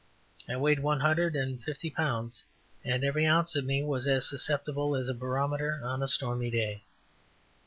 [0.49, 2.43] I weighed one hundred and fifty pounds
[2.83, 6.81] and every ounce of me was as susceptible as a barometer on a stormy day.